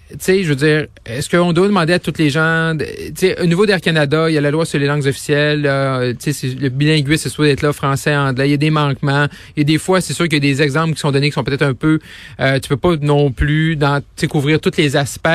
Tu 0.10 0.16
sais, 0.20 0.44
je 0.44 0.50
veux 0.50 0.56
dire, 0.56 0.88
est-ce 1.06 1.30
qu'on 1.30 1.52
doit 1.52 1.68
demander 1.68 1.92
à 1.92 2.00
toutes 2.00 2.18
les 2.18 2.30
gens... 2.30 2.74
Tu 2.78 3.12
sais, 3.14 3.42
au 3.42 3.46
niveau 3.46 3.66
d'Air 3.66 3.82
Canada, 3.82 4.30
il 4.30 4.36
y 4.36 4.38
a 4.38 4.42
la 4.42 4.52
loi 4.52 4.66
sur 4.66 4.80
les 4.80 4.86
langues 4.86 5.06
officielles. 5.06 5.66
euh, 5.66 6.14
tu 6.18 6.32
sais, 6.32 6.48
le 6.48 6.70
bilinguisme, 6.70 7.24
c'est 7.24 7.30
soit 7.30 7.46
d'être 7.46 7.62
là 7.62 7.74
français, 7.74 8.16
anglais. 8.16 8.48
Il 8.48 8.52
y 8.52 8.54
a 8.54 8.58
des 8.58 8.70
manquements. 8.70 9.28
Et 9.58 9.66
des 9.66 9.78
fois, 9.78 10.00
c'est 10.00 10.14
sûr 10.14 10.26
qu'il 10.30 10.36
y 10.36 10.38
a 10.38 10.54
des 10.54 10.62
exemples 10.62 10.94
qui 10.94 11.02
sont 11.02 11.12
donnés 11.12 11.28
qui 11.28 11.34
sont 11.34 11.44
peut-être 11.44 11.64
un 11.64 11.74
peu... 11.74 12.00
Euh, 12.40 12.58
tu 12.60 12.70
peux 12.70 12.78
pas 12.78 12.96
non 13.02 13.32
plus 13.32 13.76
dans, 13.76 14.02
couvrir 14.30 14.62
tous 14.62 14.72
les 14.78 14.96
aspects. 14.96 15.28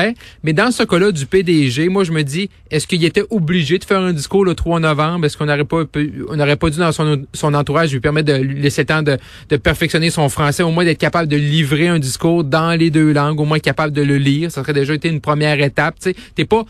Mais 0.43 0.53
dans 0.53 0.71
ce 0.71 0.81
cas-là 0.81 1.11
du 1.11 1.27
PDG, 1.27 1.89
moi, 1.89 2.03
je 2.03 2.11
me 2.11 2.23
dis, 2.23 2.49
est-ce 2.71 2.87
qu'il 2.87 3.03
était 3.05 3.25
obligé 3.29 3.77
de 3.77 3.83
faire 3.83 4.01
un 4.01 4.11
discours 4.13 4.43
le 4.43 4.55
3 4.55 4.79
novembre? 4.79 5.27
Est-ce 5.27 5.37
qu'on 5.37 5.45
n'aurait 5.45 5.65
pas, 5.65 5.83
on 6.29 6.35
n'aurait 6.35 6.55
pas 6.55 6.71
dû, 6.71 6.79
dans 6.79 6.91
son, 6.91 7.25
son 7.33 7.53
entourage, 7.53 7.91
lui 7.91 7.99
permettre 7.99 8.33
de 8.33 8.41
laisser 8.41 8.81
le 8.81 8.87
temps 8.87 9.03
de, 9.03 9.19
de 9.49 9.57
perfectionner 9.57 10.09
son 10.09 10.29
français, 10.29 10.63
au 10.63 10.71
moins 10.71 10.83
d'être 10.83 10.97
capable 10.97 11.27
de 11.27 11.37
livrer 11.37 11.89
un 11.89 11.99
discours 11.99 12.43
dans 12.43 12.71
les 12.71 12.89
deux 12.89 13.13
langues, 13.13 13.39
au 13.39 13.45
moins 13.45 13.59
capable 13.59 13.93
de 13.93 14.01
le 14.01 14.17
lire? 14.17 14.49
Serait 14.63 14.73
déjà 14.73 14.93
été 14.93 15.09
une 15.09 15.21
première 15.21 15.59
étape. 15.61 15.95
Tu 16.01 16.13
t'es 16.35 16.45
pas, 16.45 16.63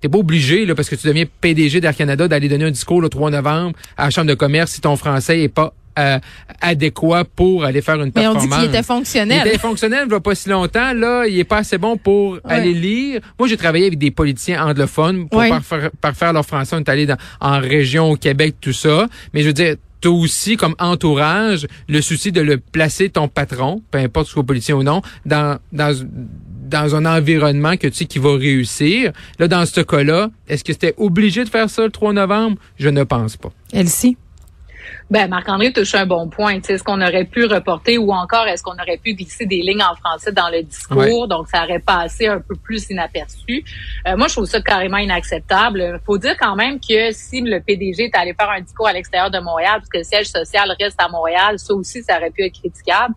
T'es 0.00 0.08
pas 0.08 0.18
obligé, 0.18 0.66
là, 0.66 0.74
parce 0.74 0.88
que 0.90 0.96
tu 0.96 1.06
deviens 1.06 1.26
PDG 1.40 1.80
d'Air 1.80 1.94
Canada, 1.94 2.26
d'aller 2.26 2.48
donner 2.48 2.64
un 2.64 2.72
discours 2.72 3.00
le 3.00 3.08
3 3.08 3.30
novembre 3.30 3.76
à 3.96 4.04
la 4.06 4.10
Chambre 4.10 4.26
de 4.26 4.34
commerce 4.34 4.72
si 4.72 4.80
ton 4.80 4.96
français 4.96 5.40
est 5.42 5.48
pas 5.48 5.72
euh, 5.96 6.18
adéquat 6.60 7.24
pour 7.36 7.64
aller 7.64 7.82
faire 7.82 7.94
une 8.02 8.10
Mais 8.14 8.26
on 8.26 8.30
dit 8.32 8.38
performance. 8.48 8.58
qu'il 8.58 8.68
était 8.68 8.82
fonctionnel. 8.82 9.42
Il 9.44 9.48
était 9.50 9.58
fonctionnel 9.58 10.04
il 10.08 10.12
y 10.12 10.14
a 10.16 10.20
pas 10.20 10.34
si 10.34 10.48
longtemps. 10.48 10.92
Là, 10.92 11.26
il 11.28 11.38
est 11.38 11.44
pas 11.44 11.58
assez 11.58 11.78
bon 11.78 11.96
pour 11.98 12.38
aller 12.44 12.72
lire. 12.72 13.20
Moi, 13.38 13.46
j'ai 13.46 13.56
travaillé 13.56 13.86
avec 13.86 13.98
des 14.00 14.10
politiciens 14.10 14.66
anglophones 14.66 15.28
pour 15.28 15.38
Ouais. 15.38 15.48
parfaire, 15.50 15.90
parfaire 16.00 16.32
leur 16.32 16.44
français. 16.46 16.74
On 16.74 16.80
est 16.80 16.88
allé 16.88 17.06
dans, 17.06 17.16
en 17.40 17.60
région, 17.60 18.10
au 18.10 18.16
Québec, 18.16 18.56
tout 18.60 18.72
ça. 18.72 19.06
Mais 19.34 19.42
je 19.42 19.46
veux 19.48 19.52
dire, 19.52 19.76
t'as 20.02 20.10
aussi 20.10 20.56
comme 20.56 20.74
entourage 20.78 21.66
le 21.88 22.02
souci 22.02 22.32
de 22.32 22.42
le 22.42 22.58
placer 22.58 23.08
ton 23.08 23.28
patron, 23.28 23.82
peu 23.90 23.98
importe 23.98 24.26
soit 24.26 24.44
politicien 24.44 24.76
ou 24.76 24.82
non, 24.82 25.00
dans 25.24 25.58
dans 25.72 25.96
dans 26.68 26.94
un 26.94 27.04
environnement 27.06 27.76
que 27.76 27.86
tu 27.86 27.94
sais 27.94 28.04
qui 28.06 28.18
va 28.18 28.34
réussir. 28.34 29.12
Là, 29.38 29.46
dans 29.46 29.64
ce 29.66 29.82
cas-là, 29.82 30.30
est-ce 30.48 30.64
que 30.64 30.72
c'était 30.72 30.94
obligé 30.96 31.44
de 31.44 31.50
faire 31.50 31.68
ça 31.68 31.84
le 31.84 31.90
3 31.90 32.14
novembre? 32.14 32.56
Je 32.78 32.88
ne 32.88 33.04
pense 33.04 33.36
pas. 33.36 33.52
Elsie. 33.72 34.16
Ben, 35.12 35.28
Marc-André 35.28 35.74
touche 35.74 35.94
un 35.94 36.06
bon 36.06 36.30
point. 36.30 36.58
Est-ce 36.66 36.82
qu'on 36.82 37.02
aurait 37.02 37.26
pu 37.26 37.44
reporter 37.44 37.98
ou 37.98 38.14
encore 38.14 38.46
est-ce 38.46 38.62
qu'on 38.62 38.72
aurait 38.72 38.96
pu 38.96 39.12
glisser 39.12 39.44
des 39.44 39.60
lignes 39.60 39.82
en 39.82 39.94
français 39.94 40.32
dans 40.32 40.48
le 40.48 40.62
discours? 40.62 41.28
Donc, 41.28 41.48
ça 41.48 41.64
aurait 41.64 41.80
passé 41.80 42.28
un 42.28 42.40
peu 42.40 42.54
plus 42.54 42.88
inaperçu. 42.88 43.62
Euh, 44.08 44.16
moi, 44.16 44.28
je 44.28 44.32
trouve 44.32 44.46
ça 44.46 44.62
carrément 44.62 44.96
inacceptable. 44.96 46.00
faut 46.06 46.16
dire 46.16 46.34
quand 46.40 46.56
même 46.56 46.80
que 46.80 47.12
si 47.12 47.42
le 47.42 47.60
PDG 47.60 48.04
est 48.04 48.16
allé 48.16 48.32
faire 48.32 48.48
un 48.48 48.62
discours 48.62 48.88
à 48.88 48.94
l'extérieur 48.94 49.30
de 49.30 49.38
Montréal, 49.38 49.80
parce 49.80 49.90
que 49.90 49.98
le 49.98 50.04
siège 50.04 50.28
social 50.28 50.74
reste 50.80 50.98
à 50.98 51.10
Montréal, 51.10 51.58
ça 51.58 51.74
aussi, 51.74 52.02
ça 52.02 52.16
aurait 52.16 52.30
pu 52.30 52.46
être 52.46 52.58
critiquable. 52.58 53.14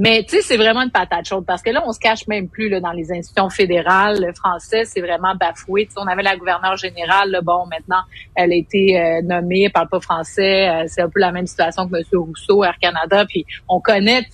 Mais 0.00 0.22
tu 0.22 0.36
sais, 0.36 0.42
c'est 0.42 0.56
vraiment 0.56 0.82
une 0.82 0.92
patate 0.92 1.26
chaude 1.26 1.44
parce 1.44 1.60
que 1.60 1.70
là, 1.70 1.82
on 1.84 1.92
se 1.92 1.98
cache 1.98 2.28
même 2.28 2.48
plus 2.48 2.68
là, 2.68 2.78
dans 2.78 2.92
les 2.92 3.10
institutions 3.10 3.50
fédérales. 3.50 4.24
Le 4.24 4.32
français, 4.32 4.84
c'est 4.84 5.00
vraiment 5.00 5.34
bafoué. 5.34 5.88
on 5.96 6.06
avait 6.06 6.22
la 6.22 6.36
gouverneure 6.36 6.76
générale. 6.76 7.32
Là, 7.32 7.40
bon, 7.40 7.66
maintenant, 7.66 8.02
elle 8.36 8.52
a 8.52 8.54
été 8.54 8.96
euh, 8.96 9.22
nommée, 9.22 9.64
elle 9.64 9.72
parle 9.72 9.88
pas 9.88 9.98
français. 9.98 10.68
Euh, 10.68 10.84
c'est 10.86 11.02
un 11.02 11.08
peu 11.08 11.18
la 11.18 11.27
même 11.32 11.46
situation 11.46 11.88
que 11.88 11.96
M. 11.96 12.04
Rousseau, 12.12 12.64
Air 12.64 12.78
Canada. 12.80 13.24
Puis 13.26 13.44
on 13.68 13.80
connaît, 13.80 14.26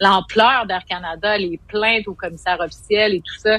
l'ampleur 0.00 0.66
d'Air 0.66 0.84
Canada, 0.84 1.36
les 1.38 1.58
plaintes 1.68 2.08
au 2.08 2.14
commissaire 2.14 2.58
officiel 2.60 3.14
et 3.14 3.20
tout 3.20 3.38
ça. 3.38 3.58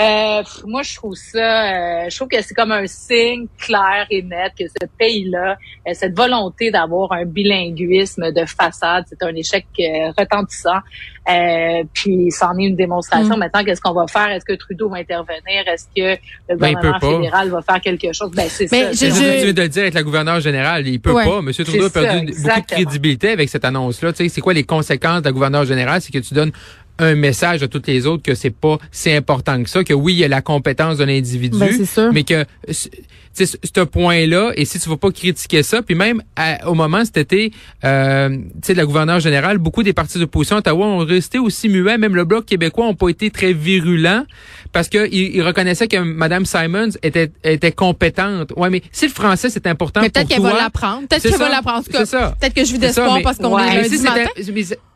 Euh, 0.00 0.42
moi, 0.64 0.82
je 0.82 0.94
trouve 0.94 1.16
ça, 1.16 2.04
euh, 2.04 2.08
je 2.08 2.14
trouve 2.14 2.28
que 2.28 2.40
c'est 2.40 2.54
comme 2.54 2.70
un 2.70 2.86
signe 2.86 3.48
clair 3.58 4.06
et 4.10 4.22
net 4.22 4.52
que 4.56 4.64
ce 4.68 4.86
pays-là, 4.96 5.56
euh, 5.88 5.90
cette 5.92 6.16
volonté 6.16 6.70
d'avoir 6.70 7.10
un 7.12 7.24
bilinguisme 7.24 8.30
de 8.30 8.44
façade, 8.46 9.06
c'est 9.08 9.20
un 9.24 9.34
échec 9.34 9.66
retentissant. 10.16 10.78
puis, 11.92 12.30
c'en 12.30 12.56
est 12.58 12.66
une 12.66 12.76
démonstration. 12.76 13.36
Mm. 13.36 13.40
Maintenant, 13.40 13.64
qu'est-ce 13.64 13.80
qu'on 13.80 13.92
va 13.92 14.06
faire? 14.06 14.30
Est-ce 14.30 14.44
que 14.44 14.54
Trudeau 14.54 14.88
va 14.88 14.98
intervenir? 14.98 15.66
Est-ce 15.66 15.86
que 15.86 16.20
le 16.48 16.56
ben, 16.56 16.74
gouvernement 16.74 17.00
fédéral 17.00 17.48
va 17.50 17.62
faire 17.62 17.80
quelque 17.80 18.12
chose? 18.12 18.30
Ben, 18.30 18.46
c'est 18.48 18.68
ça. 18.68 18.92
Je, 18.92 18.96
je... 18.98 19.06
Tu 19.06 19.44
viens 19.44 19.52
de 19.52 19.62
le 19.62 19.68
dire 19.68 19.82
avec 19.82 19.94
la 19.94 20.04
gouverneure 20.04 20.40
générale, 20.40 20.86
il 20.86 21.00
peut 21.00 21.12
pas. 21.12 21.42
Monsieur 21.42 21.64
Trudeau 21.64 21.86
a 21.86 21.90
perdu 21.90 22.26
beaucoup 22.26 22.60
de 22.60 22.66
crédibilité 22.66 23.30
avec 23.30 23.48
cette 23.48 23.64
annonce-là. 23.64 24.12
Tu 24.12 24.24
sais, 24.24 24.28
c'est 24.28 24.40
quoi 24.40 24.54
les 24.54 24.64
conséquences 24.64 25.22
de 25.22 25.26
la 25.26 25.32
gouverneure 25.32 25.64
générale 25.64 26.00
C'est 26.00 26.12
que 26.12 26.18
tu 26.18 26.34
donnes 26.34 26.52
un 26.98 27.14
message 27.14 27.62
à 27.62 27.68
toutes 27.68 27.86
les 27.86 28.06
autres 28.06 28.22
que 28.22 28.34
c'est 28.34 28.50
pas 28.50 28.78
si 28.90 29.10
important 29.10 29.62
que 29.62 29.70
ça, 29.70 29.84
que 29.84 29.94
oui, 29.94 30.14
il 30.14 30.18
y 30.18 30.24
a 30.24 30.28
la 30.28 30.42
compétence 30.42 30.98
de 30.98 31.04
l'individu, 31.04 31.58
ben, 31.58 32.10
mais 32.12 32.24
que 32.24 32.44
ce 33.46 33.80
point-là, 33.84 34.52
et 34.56 34.64
si 34.64 34.78
tu 34.78 34.88
vas 34.88 34.96
pas 34.96 35.10
critiquer 35.10 35.62
ça, 35.62 35.82
puis 35.82 35.94
même 35.94 36.22
au 36.66 36.74
moment 36.74 37.04
cet 37.04 37.16
été, 37.16 37.52
euh, 37.84 38.28
tu 38.30 38.44
sais, 38.62 38.74
la 38.74 38.84
gouverneure 38.84 39.20
générale, 39.20 39.58
beaucoup 39.58 39.82
des 39.82 39.92
partis 39.92 40.18
d'opposition 40.18 40.56
à 40.56 40.58
Ottawa 40.60 40.86
ont 40.86 40.98
resté 40.98 41.38
aussi 41.38 41.68
muets, 41.68 41.98
même 41.98 42.14
le 42.14 42.24
Bloc 42.24 42.46
québécois 42.46 42.86
ont 42.86 42.94
pas 42.94 43.08
été 43.08 43.30
très 43.30 43.52
virulents, 43.52 44.24
parce 44.72 44.88
qu'ils 44.88 45.12
ils 45.12 45.42
reconnaissaient 45.42 45.88
que 45.88 45.96
Mme 45.98 46.44
Simons 46.44 46.90
était, 47.02 47.30
était 47.44 47.72
compétente. 47.72 48.52
Ouais, 48.56 48.70
mais 48.70 48.82
si 48.92 49.06
le 49.06 49.12
français, 49.12 49.50
c'est 49.50 49.66
important 49.66 50.00
mais 50.00 50.10
peut-être 50.10 50.28
qu'elle 50.28 50.42
va 50.42 50.54
l'apprendre. 50.54 51.08
Peut-être 51.08 51.22
qu'elle 51.22 51.38
va 51.38 51.48
l'apprendre. 51.48 51.84
Peut-être 51.84 52.54
que 52.54 52.64
je 52.64 52.72
vis 52.72 52.78
d'espoir 52.78 53.18
parce 53.22 53.38
qu'on 53.38 53.58
est 53.58 53.82
lundi 53.82 53.98
matin 53.98 54.26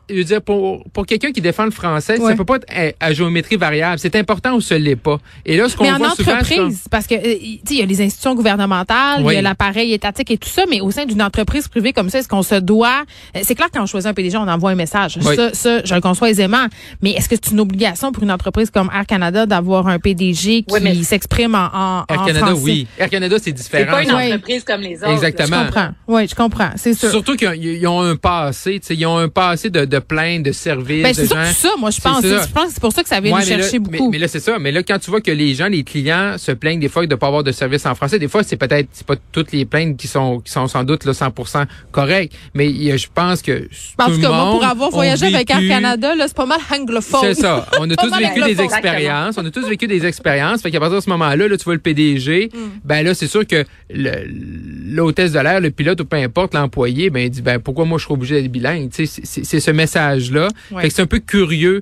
je 0.09 0.15
veux 0.15 0.23
dire, 0.23 0.41
pour, 0.41 0.83
pour 0.91 1.05
quelqu'un 1.05 1.31
qui 1.31 1.41
défend 1.41 1.65
le 1.65 1.71
français, 1.71 2.17
ça 2.17 2.35
peut 2.35 2.45
pas 2.45 2.57
être 2.57 2.95
à, 2.99 3.13
géométrie 3.13 3.55
variable. 3.55 3.99
C'est 3.99 4.15
important 4.15 4.55
ou 4.55 4.61
ce 4.61 4.73
l'est 4.73 4.95
pas. 4.95 5.19
Et 5.45 5.57
là, 5.57 5.69
ce 5.69 5.77
qu'on 5.77 5.85
voit 5.85 6.15
souvent... 6.15 6.33
entreprise, 6.33 6.83
parce 6.89 7.07
que, 7.07 7.15
euh, 7.15 7.37
il 7.41 7.61
y 7.71 7.81
a 7.81 7.85
les 7.85 8.01
institutions 8.01 8.32
gouvernementales, 8.33 9.21
il 9.21 9.31
y 9.31 9.37
a 9.37 9.41
l'appareil 9.41 9.93
étatique 9.93 10.31
et 10.31 10.37
tout 10.37 10.49
ça, 10.49 10.63
mais 10.69 10.81
au 10.81 10.91
sein 10.91 11.05
d'une 11.05 11.21
entreprise 11.21 11.67
privée 11.67 11.93
comme 11.93 12.09
ça, 12.09 12.19
est-ce 12.19 12.27
qu'on 12.27 12.43
se 12.43 12.55
doit... 12.55 13.03
Euh, 13.35 13.39
c'est 13.43 13.55
clair, 13.55 13.69
quand 13.73 13.83
on 13.83 13.85
choisit 13.85 14.09
un 14.09 14.13
PDG, 14.13 14.37
on 14.37 14.47
envoie 14.47 14.71
un 14.71 14.75
message. 14.75 15.17
Ça, 15.21 15.53
ça, 15.53 15.83
je 15.83 15.95
le 15.95 16.01
conçois 16.01 16.29
aisément. 16.29 16.65
Mais 17.01 17.11
est-ce 17.11 17.29
que 17.29 17.35
c'est 17.35 17.51
une 17.51 17.59
obligation 17.59 18.11
pour 18.11 18.23
une 18.23 18.31
entreprise 18.31 18.69
comme 18.69 18.89
Air 18.93 19.05
Canada 19.05 19.45
d'avoir 19.45 19.87
un 19.87 19.99
PDG 19.99 20.63
qui 20.63 21.03
s'exprime 21.03 21.55
en, 21.55 21.69
en, 21.73 22.05
Air 22.09 22.25
Canada, 22.25 22.53
oui. 22.55 22.87
Air 22.97 23.09
Canada, 23.09 23.37
c'est 23.41 23.51
différent. 23.51 23.85
C'est 23.85 23.91
pas 23.91 24.03
une 24.03 24.33
entreprise 24.33 24.63
comme 24.63 24.81
les 24.81 24.97
autres. 24.97 25.11
Exactement. 25.11 25.61
Je 25.61 25.65
comprends. 25.65 25.89
Oui, 26.07 26.27
je 26.27 26.35
comprends. 26.35 26.69
C'est 26.75 26.93
sûr. 26.93 27.09
Surtout 27.09 27.35
qu'ils 27.35 27.87
ont 27.87 28.01
un 28.01 28.15
passé, 28.15 28.81
ils 28.89 29.05
ont 29.05 29.17
un 29.17 29.29
passé 29.29 29.69
de 29.69 29.85
de 29.93 29.99
plaintes, 29.99 30.43
de 30.43 30.51
services. 30.51 31.03
Ben, 31.03 31.13
c'est 31.13 31.27
ça, 31.27 31.69
moi, 31.77 31.91
je 31.91 32.01
pense. 32.01 32.23
Je 32.23 32.51
pense 32.51 32.65
que 32.65 32.73
c'est 32.73 32.81
pour 32.81 32.93
ça 32.93 33.03
que 33.03 33.09
ça 33.09 33.19
vient 33.19 33.37
nous 33.37 33.45
chercher 33.45 33.79
beaucoup. 33.79 34.09
Mais, 34.09 34.17
là, 34.17 34.27
c'est 34.27 34.39
ça. 34.39 34.59
Mais 34.59 34.71
là, 34.71 34.83
quand 34.83 34.99
tu 34.99 35.09
vois 35.09 35.21
que 35.21 35.31
les 35.31 35.53
gens, 35.53 35.67
les 35.67 35.83
clients 35.83 36.35
se 36.37 36.51
plaignent 36.51 36.79
des 36.79 36.89
fois 36.89 37.05
de 37.05 37.11
ne 37.11 37.15
pas 37.15 37.27
avoir 37.27 37.43
de 37.43 37.51
service 37.51 37.85
en 37.85 37.95
français, 37.95 38.12
des 38.17 38.27
fois, 38.27 38.43
c'est 38.43 38.57
peut-être, 38.57 38.87
c'est 38.91 39.05
pas 39.05 39.15
toutes 39.31 39.51
les 39.51 39.65
plaintes 39.65 39.97
qui 39.97 40.07
sont, 40.07 40.39
qui 40.39 40.51
sont 40.51 40.67
sans 40.67 40.83
doute 40.83 41.05
là, 41.05 41.11
100% 41.11 41.65
correctes. 41.91 42.33
Mais 42.53 42.97
je 42.97 43.07
pense 43.13 43.41
que. 43.41 43.61
Tout 43.61 43.69
cas, 43.97 44.29
moi, 44.29 44.51
pour 44.51 44.63
avoir 44.63 44.89
voyagé 44.91 45.27
avec 45.27 45.49
Air 45.49 45.67
Canada, 45.67 46.15
là, 46.15 46.27
c'est 46.27 46.37
pas 46.37 46.45
mal 46.45 46.59
anglophone. 46.71 47.21
C'est 47.23 47.35
ça. 47.35 47.65
On 47.79 47.89
a 47.89 47.95
tous 47.95 48.17
vécu 48.17 48.41
des 48.41 48.61
expériences. 48.61 49.37
On 49.37 49.45
a 49.45 49.51
tous 49.51 49.67
vécu 49.67 49.87
des 49.87 50.05
expériences. 50.05 50.61
Fait 50.61 50.71
qu'à 50.71 50.79
partir 50.79 50.97
de 50.97 51.03
ce 51.03 51.09
moment-là, 51.09 51.47
là, 51.47 51.57
tu 51.57 51.63
vois 51.63 51.73
le 51.73 51.79
PDG. 51.79 52.49
Mm. 52.53 52.57
Ben 52.83 53.05
là, 53.05 53.13
c'est 53.13 53.27
sûr 53.27 53.45
que 53.45 53.65
l'hôtesse 53.89 55.31
de 55.31 55.39
l'air, 55.39 55.59
le 55.59 55.71
pilote 55.71 56.01
ou 56.01 56.05
peu 56.05 56.17
importe, 56.17 56.53
l'employé, 56.53 57.09
ben, 57.09 57.21
il 57.21 57.29
dit, 57.29 57.41
ben, 57.41 57.59
pourquoi 57.59 57.85
moi 57.85 57.97
je 57.97 58.05
suis 58.05 58.13
obligé 58.13 58.41
d'être 58.41 58.51
bilingue? 58.51 58.89
C'est 58.91 59.59
ce 59.59 59.71
message-là. 59.71 60.49
c'est 60.89 61.01
un 61.01 61.07
peu 61.07 61.19
curieux 61.19 61.81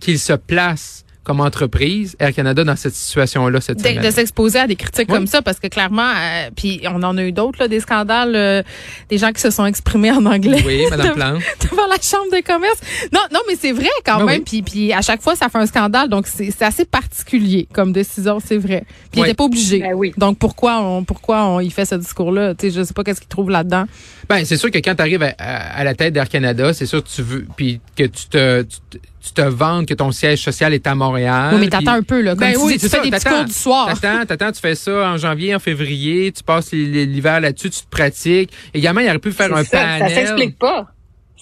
qu'il 0.00 0.18
se 0.18 0.32
place 0.32 1.01
comme 1.24 1.40
entreprise, 1.40 2.16
Air 2.18 2.34
Canada, 2.34 2.64
dans 2.64 2.74
cette 2.74 2.94
situation-là 2.94 3.60
cette 3.60 3.78
de, 3.78 3.82
semaine. 3.82 4.02
De 4.02 4.10
s'exposer 4.10 4.58
à 4.58 4.66
des 4.66 4.76
critiques 4.76 5.08
comme 5.08 5.26
ça, 5.26 5.40
parce 5.40 5.60
que 5.60 5.68
clairement, 5.68 6.10
euh, 6.10 6.50
puis 6.54 6.80
on 6.88 7.02
en 7.02 7.16
a 7.16 7.22
eu 7.22 7.32
d'autres, 7.32 7.68
des 7.68 7.80
scandales, 7.80 8.34
euh, 8.34 8.62
des 9.08 9.18
gens 9.18 9.30
qui 9.32 9.40
se 9.40 9.50
sont 9.50 9.64
exprimés 9.64 10.10
en 10.10 10.26
anglais. 10.26 10.62
Oui, 10.66 10.82
Madame 10.90 11.12
Plante. 11.14 11.42
devant 11.70 11.86
la 11.86 12.00
Chambre 12.02 12.30
de 12.32 12.44
commerce. 12.44 12.78
Non, 13.12 13.20
non, 13.32 13.40
mais 13.46 13.54
c'est 13.56 13.72
vrai 13.72 13.88
quand 14.04 14.24
même. 14.24 14.42
Puis, 14.42 14.62
puis 14.62 14.92
à 14.92 15.02
chaque 15.02 15.22
fois, 15.22 15.36
ça 15.36 15.48
fait 15.48 15.58
un 15.58 15.66
scandale. 15.66 16.08
Donc, 16.08 16.26
c'est 16.26 16.62
assez 16.62 16.84
particulier 16.84 17.68
comme 17.72 17.92
décision, 17.92 18.38
c'est 18.44 18.58
vrai. 18.58 18.84
Puis 19.10 19.20
il 19.20 19.22
n'était 19.22 19.34
pas 19.34 19.44
obligé. 19.44 19.78
Ben 19.78 19.94
oui. 19.94 20.12
Donc, 20.16 20.38
pourquoi 20.38 20.80
on, 20.80 21.04
pourquoi 21.04 21.46
on 21.46 21.60
y 21.60 21.70
fait 21.70 21.84
ce 21.84 21.94
discours-là? 21.94 22.54
Tu 22.54 22.70
sais, 22.70 22.76
je 22.76 22.82
sais 22.82 22.94
pas 22.94 23.04
qu'est-ce 23.04 23.20
qu'il 23.20 23.28
trouve 23.28 23.50
là-dedans. 23.50 23.84
Ben, 24.28 24.44
c'est 24.44 24.56
sûr 24.56 24.70
que 24.70 24.78
quand 24.78 24.94
tu 24.94 25.02
arrives 25.02 25.22
à, 25.38 25.84
la 25.84 25.94
tête 25.94 26.12
d'Air 26.12 26.28
Canada, 26.28 26.72
c'est 26.72 26.86
sûr 26.86 27.02
que 27.02 27.08
tu 27.08 27.22
veux, 27.22 27.46
puis 27.56 27.80
que 27.96 28.04
tu 28.04 28.26
te, 28.26 28.62
tu 28.62 28.98
te 29.30 29.42
vantes 29.42 29.86
que 29.86 29.94
ton 29.94 30.10
siège 30.10 30.42
social 30.42 30.74
est 30.74 30.86
à 30.86 30.94
Montréal. 30.94 31.54
Oui, 31.54 31.60
mais 31.60 31.68
t'attends 31.68 31.92
un 31.92 32.02
peu, 32.02 32.20
là. 32.20 32.32
Comme 32.32 32.40
ben 32.40 32.52
tu 32.54 32.58
oui, 32.58 32.78
tu 32.78 32.88
fais 32.88 33.00
des 33.02 33.10
petits 33.10 33.24
cours 33.24 33.44
du 33.44 33.52
soir. 33.52 33.86
T'attends, 33.86 34.26
t'attends, 34.26 34.52
tu 34.52 34.60
fais 34.60 34.74
ça 34.74 35.12
en 35.12 35.16
janvier, 35.16 35.54
en 35.54 35.58
février, 35.58 36.32
tu 36.32 36.42
passes 36.42 36.72
l'hiver 36.72 37.40
là-dessus, 37.40 37.70
tu 37.70 37.80
te 37.80 37.88
pratiques. 37.88 38.50
Également, 38.74 39.00
il 39.00 39.08
aurait 39.08 39.18
pu 39.18 39.32
faire 39.32 39.54
un 39.54 39.64
ça, 39.64 39.78
panel. 39.78 40.08
Ça 40.08 40.14
s'explique 40.14 40.58
pas. 40.58 40.91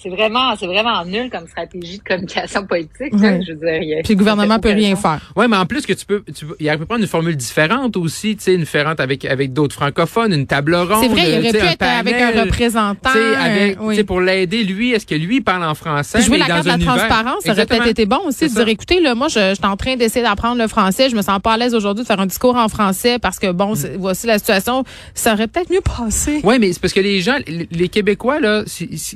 C'est 0.01 0.09
vraiment, 0.09 0.55
c'est 0.57 0.65
vraiment 0.65 1.05
nul 1.05 1.29
comme 1.29 1.47
stratégie 1.47 1.99
de 1.99 2.03
communication 2.03 2.65
politique. 2.65 3.13
je 3.13 3.53
veux 3.53 3.59
dire, 3.59 3.99
Puis 4.03 4.13
le 4.13 4.17
gouvernement 4.17 4.59
peut 4.59 4.71
rien 4.71 4.95
faire. 4.95 5.31
Oui, 5.35 5.45
mais 5.49 5.57
en 5.57 5.65
plus 5.65 5.85
que 5.85 5.93
tu 5.93 6.05
peux, 6.05 6.23
tu, 6.33 6.45
il 6.59 6.67
aurait 6.67 6.77
pu 6.77 6.85
prendre 6.85 7.01
une 7.01 7.07
formule 7.07 7.35
différente 7.35 7.97
aussi, 7.97 8.35
tu 8.35 8.43
sais, 8.43 8.53
une 8.55 8.61
différente 8.61 8.99
avec 8.99 9.25
avec 9.25 9.53
d'autres 9.53 9.75
francophones, 9.75 10.33
une 10.33 10.47
table 10.47 10.75
ronde. 10.75 11.03
C'est 11.03 11.07
vrai, 11.07 11.31
il 11.31 11.39
aurait 11.39 11.51
pu 11.51 11.65
être 11.65 11.83
avec 11.83 12.15
un 12.15 12.43
représentant. 12.43 13.09
Avec, 13.39 13.77
oui. 13.81 14.03
pour 14.03 14.21
l'aider, 14.21 14.63
lui, 14.63 14.91
est-ce 14.91 15.05
que 15.05 15.15
lui 15.15 15.41
parle 15.41 15.63
en 15.63 15.75
français? 15.75 16.21
jouer 16.21 16.37
la 16.37 16.47
carte 16.47 16.63
de 16.63 16.69
la 16.69 16.77
transparence, 16.77 17.43
ça 17.43 17.51
aurait 17.51 17.65
peut-être 17.65 17.87
été 17.87 18.05
bon 18.05 18.19
aussi 18.25 18.47
de 18.47 18.53
dire, 18.53 18.67
écoutez, 18.67 18.99
là, 18.99 19.15
moi, 19.15 19.27
je, 19.27 19.39
je 19.49 19.55
suis 19.55 19.65
en 19.65 19.77
train 19.77 19.95
d'essayer 19.95 20.23
d'apprendre 20.23 20.61
le 20.61 20.67
français, 20.67 21.09
je 21.09 21.15
me 21.15 21.21
sens 21.21 21.39
pas 21.39 21.53
à 21.53 21.57
l'aise 21.57 21.75
aujourd'hui 21.75 22.03
de 22.03 22.07
faire 22.07 22.19
un 22.19 22.25
discours 22.25 22.55
en 22.55 22.69
français 22.69 23.19
parce 23.19 23.39
que 23.39 23.51
bon, 23.51 23.73
voici 23.97 24.27
la 24.27 24.37
situation, 24.37 24.83
ça 25.13 25.33
aurait 25.33 25.47
peut-être 25.47 25.71
mieux 25.71 25.81
passé. 25.81 26.41
Oui, 26.43 26.57
mais 26.59 26.73
c'est 26.73 26.81
parce 26.81 26.93
que 26.93 26.99
les 26.99 27.21
gens, 27.21 27.37
les, 27.47 27.89
Québécois 27.89 28.39
là, 28.39 28.63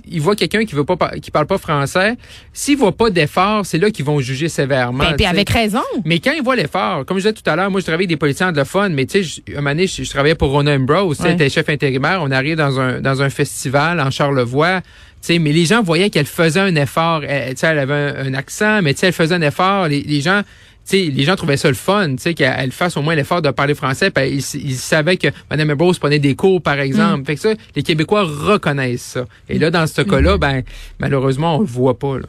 ils 0.06 0.22
voient 0.22 0.36
quelqu'un 0.36 0.65
qui 0.65 0.75
veut 0.75 0.84
pas, 0.84 0.98
qui 1.22 1.32
parle 1.32 1.48
pas 1.48 1.58
français, 1.58 2.15
s'ils 2.53 2.77
voient 2.77 2.91
pas 2.96 3.10
d'effort, 3.10 3.65
c'est 3.65 3.77
là 3.77 3.89
qu'ils 3.89 4.05
vont 4.05 4.20
juger 4.20 4.50
sévèrement. 4.50 5.03
Ben, 5.03 5.15
puis 5.15 5.25
avec 5.25 5.50
raison. 5.50 5.82
Mais 6.03 6.20
quand 6.20 6.32
ils 6.32 6.44
voient 6.44 6.55
l'effort, 6.55 7.05
comme 7.05 7.17
je 7.17 7.24
disais 7.24 7.34
tout 7.34 7.50
à 7.50 7.55
l'heure, 7.55 7.72
moi 7.72 7.79
je 7.79 7.86
travaille 7.86 8.01
avec 8.01 8.10
des 8.10 8.17
policiers 8.17 8.46
anglophones, 8.46 8.94
mais 8.94 9.05
tu 9.05 9.24
sais, 9.24 9.44
un 9.55 9.62
moment 9.62 9.75
je, 9.86 10.10
travaillais 10.10 10.36
pour 10.36 10.51
Rona 10.51 10.75
Ambrose, 10.75 11.20
ouais. 11.20 11.32
c'était 11.32 11.50
chef 11.50 11.70
intérimaire, 11.70 12.20
on 12.22 12.32
arrive 12.32 12.58
dans 12.58 12.79
un 12.79 13.01
dans 13.01 13.22
un 13.22 13.29
festival 13.29 14.00
en 14.00 14.12
Charlevoix, 14.12 14.82
sais, 15.25 15.39
mais 15.39 15.51
les 15.51 15.65
gens 15.65 15.82
voyaient 15.82 16.10
qu'elle 16.10 16.25
faisait 16.25 16.60
un 16.60 16.75
effort. 16.75 17.24
Elle, 17.24 17.55
elle 17.60 17.79
avait 17.79 18.13
un, 18.17 18.34
accent, 18.34 18.82
mais 18.82 18.96
elle 19.01 19.13
faisait 19.13 19.36
un 19.36 19.41
effort. 19.41 19.88
Les, 19.88 20.01
les 20.01 20.22
gens 20.22 20.41
sais, 20.86 21.12
les 21.13 21.24
gens 21.24 21.36
trouvaient 21.36 21.58
ça 21.58 21.68
le 21.68 21.75
fun, 21.75 22.15
qu'elle 22.15 22.72
fasse 22.72 22.98
au 22.98 23.01
moins 23.01 23.15
l'effort 23.15 23.42
de 23.42 23.50
parler 23.51 23.75
français. 23.75 24.12
Puis 24.12 24.44
ils, 24.54 24.75
savaient 24.75 25.18
que 25.18 25.27
Mme 25.50 25.72
Ambrose 25.72 26.00
prenait 26.00 26.20
des 26.20 26.36
cours, 26.36 26.62
par 26.62 26.80
exemple. 26.80 27.22
Mm. 27.22 27.25
Fait 27.25 27.36
que 27.36 27.42
ça, 27.42 27.54
les 27.75 27.84
Québécois 27.84 28.24
reconnaissent 28.24 29.01
ça. 29.01 29.25
Et 29.50 29.60
là, 29.60 29.72
dans 29.72 29.88
ce 29.88 30.01
mm. 30.01 30.06
cas-là, 30.06 30.38
ben, 30.38 30.63
malheureusement, 31.00 31.58
on 31.58 31.60
le 31.60 31.65
voit 31.65 31.98
pas. 31.98 32.20
Là. 32.20 32.25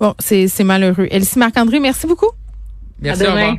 Bon, 0.00 0.14
c'est 0.18 0.64
malheureux. 0.64 1.08
Elsie 1.10 1.38
Marc-André, 1.38 1.80
merci 1.80 2.06
beaucoup. 2.06 2.30
Merci, 3.00 3.24
à 3.24 3.30
au 3.30 3.32
revoir. 3.34 3.56